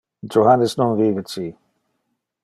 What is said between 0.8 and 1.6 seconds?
vive ci.